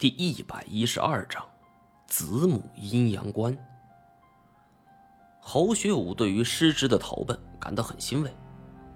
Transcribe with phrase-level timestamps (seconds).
[0.00, 1.44] 第一百一十二章，
[2.06, 3.54] 子母阴阳关。
[5.38, 8.34] 侯学武对于师侄的投奔感到很欣慰，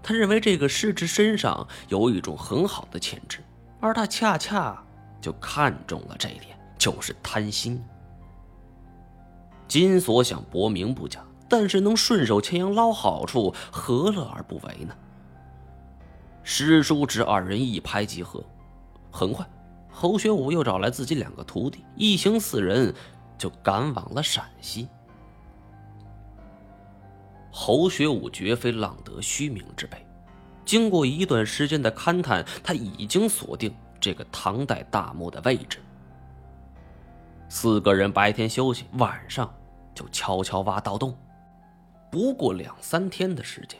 [0.00, 3.42] 他认为这个师侄身上有一种很好的潜质，
[3.80, 4.80] 而他恰恰
[5.20, 7.82] 就看中了这一点，就是贪心。
[9.66, 14.96] 金锁想博名不假，但是能顺手牵羊捞好处，何乐而不为呢？
[16.44, 18.40] 师叔侄二人一拍即合，
[19.10, 19.44] 很快。
[19.92, 22.92] 侯学武又找来自己两个徒弟，一行四人
[23.38, 24.88] 就赶往了陕西。
[27.50, 30.04] 侯学武绝非浪得虚名之辈，
[30.64, 35.78] 经过一段时间的勘探，他已经锁定这个唐代大墓的位置。
[37.48, 39.54] 四个人白天休息，晚上
[39.94, 41.14] 就悄悄挖盗洞。
[42.10, 43.78] 不过两三天的时间，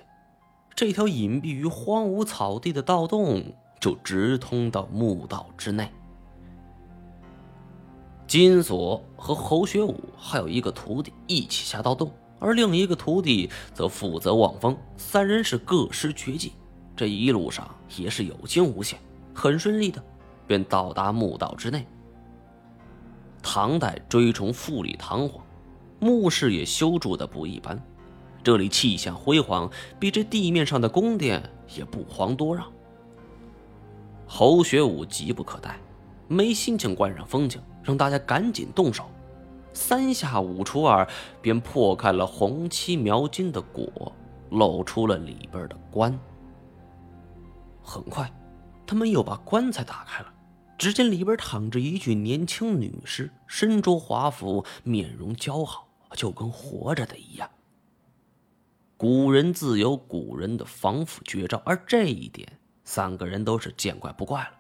[0.75, 3.43] 这条隐蔽于荒芜草地的盗洞
[3.81, 5.91] 就直通到墓道之内。
[8.33, 14.75] 金锁和侯学武还有一个徒弟一起下盗洞，而另一个徒弟则负责望风。
[14.97, 16.55] 三人是各施绝技，
[16.97, 18.99] 这一路上也是有惊无险，
[19.35, 20.03] 很顺利的
[20.47, 21.87] 便到达墓道之内。
[23.43, 25.45] 唐代追崇富丽堂皇，
[26.01, 27.79] 墓室也修筑的不一般，
[28.43, 31.43] 这里气象辉煌，比这地面上的宫殿
[31.77, 32.67] 也不遑多让。
[34.27, 35.79] 侯学武急不可待。
[36.29, 39.11] 没心情观赏风景，让大家赶紧动手。
[39.75, 41.09] 三下五除二，
[41.41, 44.13] 便破开了红漆描金的果，
[44.51, 46.19] 露出了里边的棺。
[47.83, 48.31] 很快，
[48.87, 50.33] 他们又把棺材打开了，
[50.77, 57.51] 只见里边躺着一具年轻女尸，身着华服，面容姣好，就跟活着的一样。
[58.99, 62.47] 古人自有古人的防腐绝招，而这一点，
[62.85, 64.51] 三个人都是见怪不怪了。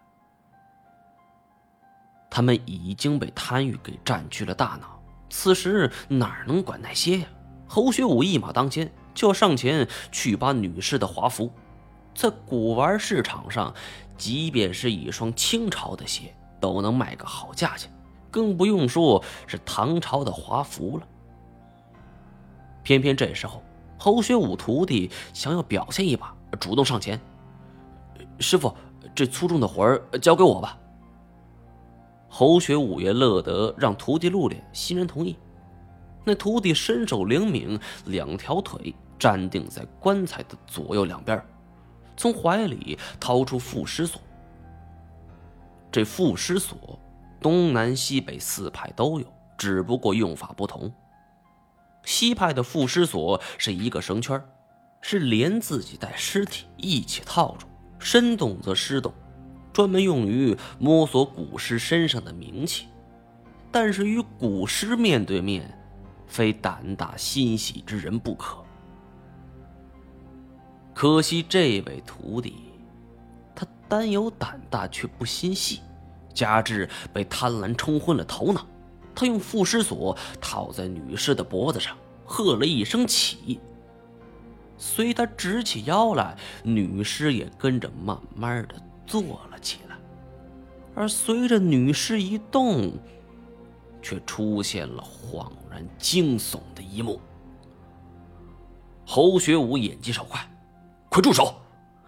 [2.34, 7.26] 他们已经被贪欲给占据了大脑，此时哪能管那些呀？
[7.68, 11.52] 侯学武一马当先，就要上前去扒女士的华服。
[12.14, 13.74] 在古玩市场上，
[14.16, 17.92] 即便是一双清朝的鞋都能卖个好价钱，
[18.30, 21.06] 更不用说是唐朝的华服了。
[22.82, 23.62] 偏偏这时候，
[23.98, 27.20] 侯学武徒弟想要表现一把，主动上前
[28.40, 28.74] ：“师傅，
[29.14, 30.78] 这粗重的活儿交给我吧。”
[32.34, 35.36] 侯学武也乐得让徒弟露脸，欣然同意。
[36.24, 41.44] 那徒弟身手灵敏，两条腿站定在棺材的左右两边，
[42.16, 44.18] 从怀里掏出赋诗锁。
[45.90, 46.98] 这赋诗锁，
[47.38, 49.26] 东南西北四派都有，
[49.58, 50.90] 只不过用法不同。
[52.06, 54.42] 西派的赋诗锁是一个绳圈，
[55.02, 57.66] 是连自己带尸体一起套住，
[57.98, 59.12] 身动则尸动。
[59.72, 62.88] 专门用于摸索古尸身上的名气，
[63.70, 65.78] 但是与古尸面对面，
[66.26, 68.58] 非胆大心细之人不可。
[70.92, 72.54] 可惜这位徒弟，
[73.54, 75.80] 他单有胆大却不心细，
[76.34, 78.66] 加之被贪婪冲昏了头脑，
[79.14, 81.96] 他用缚尸锁套在女尸的脖子上，
[82.26, 83.58] 喝了一声起。
[84.76, 88.74] 随他直起腰来，女尸也跟着慢慢的。
[89.04, 89.51] 坐了，
[90.94, 92.92] 而随着女尸一动，
[94.02, 97.20] 却出现了恍然惊悚的一幕。
[99.06, 100.50] 侯学武眼疾手快，
[101.08, 101.56] 快住手！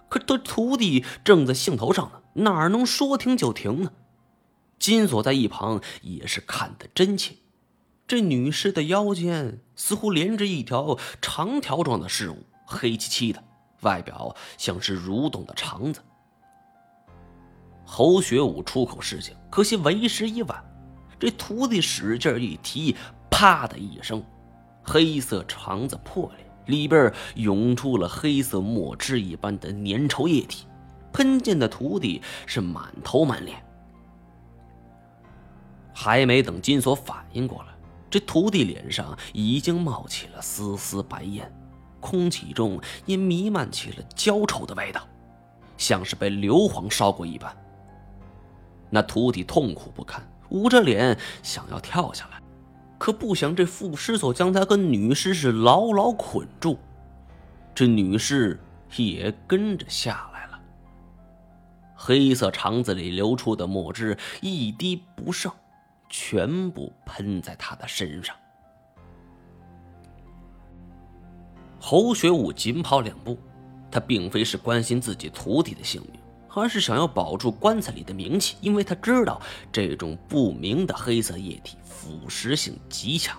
[0.08, 3.92] 可他徒弟正在兴头上呢，哪能说停就停呢？
[4.78, 7.36] 金锁在一旁也是看得真切，
[8.06, 13.42] 这女尸的腰间似乎连着一条长条状的事物，黑漆漆的，
[13.80, 16.00] 外表像是蠕动的肠子。
[17.84, 20.64] 侯学武出口示警，可惜为时已晚。
[21.18, 22.96] 这徒弟使劲一提，
[23.30, 24.22] 啪的一声，
[24.82, 30.66] 黑色肠子破裂，里边涌出了黑色墨汁一般的粘稠液体，
[31.12, 33.64] 喷溅的徒弟是满头满脸。
[35.92, 37.68] 还没等金锁反应过来，
[38.10, 41.50] 这徒弟脸上已经冒起了丝丝白烟，
[42.00, 45.06] 空气中也弥漫起了焦臭的味道，
[45.78, 47.56] 像是被硫磺烧过一般。
[48.94, 52.40] 那徒弟痛苦不堪，捂着脸想要跳下来，
[52.96, 56.78] 可不想这副尸锁将他跟女尸是牢牢捆住，
[57.74, 58.56] 这女尸
[58.94, 60.60] 也跟着下来了。
[61.96, 65.50] 黑色肠子里流出的墨汁一滴不剩，
[66.08, 68.36] 全部喷在他的身上。
[71.80, 73.36] 侯学武紧跑两步，
[73.90, 76.20] 他并非是关心自己徒弟的性命。
[76.54, 79.40] 而是想要保住棺材里的名气，因为他知道
[79.72, 83.36] 这种不明的黑色液体腐蚀性极强。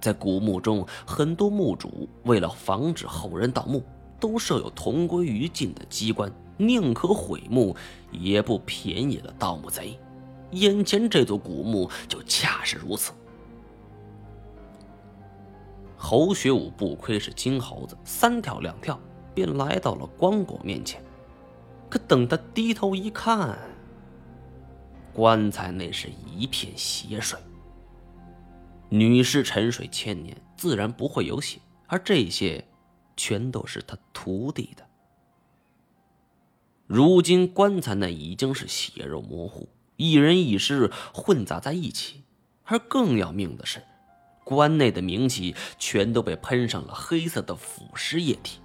[0.00, 3.82] 在古墓中，很多墓主为了防止后人盗墓，
[4.18, 7.76] 都设有同归于尽的机关，宁可毁墓，
[8.10, 9.98] 也不便宜了盗墓贼。
[10.52, 13.12] 眼前这座古墓就恰是如此。
[15.96, 18.98] 侯学武不愧是金猴子，三跳两跳
[19.34, 21.02] 便来到了棺椁面前。
[21.90, 23.58] 可等他低头一看，
[25.12, 27.38] 棺材内是一片血水。
[28.88, 31.58] 女尸沉水千年，自然不会有血，
[31.88, 32.64] 而这些，
[33.16, 34.86] 全都是他徒弟的。
[36.86, 42.22] 如今棺材内已经是血肉模糊，一人一尸混杂在一起，
[42.64, 43.82] 而更要命的是，
[44.44, 48.60] 棺内的冥器全都被喷上了黑色的腐蚀液体。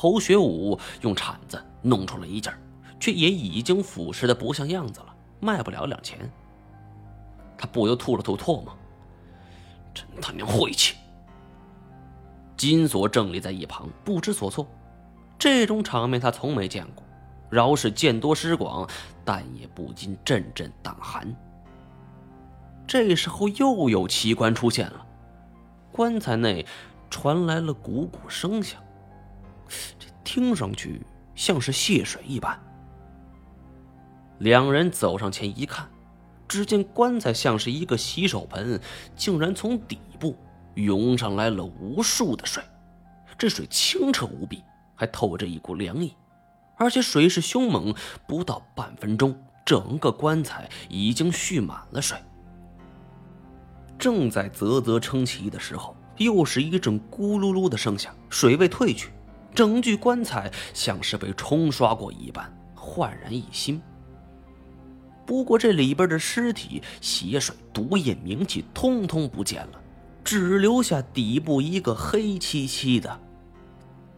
[0.00, 2.50] 侯学武用铲子弄出了一件，
[2.98, 6.18] 却也已经腐蚀的不像样子了，卖不了两钱。
[7.58, 8.74] 他不由吐了吐唾沫。
[9.92, 10.96] 真他娘晦气！
[12.56, 14.66] 金锁正立在一旁，不知所措。
[15.38, 17.04] 这种场面他从没见过，
[17.50, 18.88] 饶是见多识广，
[19.22, 21.30] 但也不禁阵阵胆寒。
[22.86, 25.06] 这时候，又有奇观出现了，
[25.92, 26.64] 棺材内
[27.10, 28.80] 传来了鼓鼓声响，
[29.98, 31.00] 这听上去
[31.34, 32.58] 像是泄水一般。
[34.38, 35.88] 两人走上前一看。
[36.48, 38.80] 只见棺材像是一个洗手盆，
[39.14, 40.36] 竟然从底部
[40.74, 42.60] 涌上来了无数的水。
[43.38, 44.60] 这水清澈无比，
[44.96, 46.12] 还透着一股凉意，
[46.76, 47.94] 而且水势凶猛。
[48.26, 52.18] 不到半分钟，整个棺材已经蓄满了水。
[53.96, 59.12] 正在啧啧称奇的时候，又是一阵咕噜噜的声响，水位退去，
[59.54, 63.80] 整具棺材像是被冲刷过一般，焕然一新。
[65.26, 69.80] 不过这里边的尸体、血水、毒液、冥气，通通不见了，
[70.24, 73.20] 只留下底部一个黑漆漆的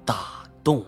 [0.05, 0.85] 大洞。